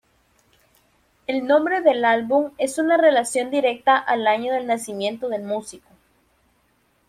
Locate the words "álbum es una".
2.05-2.97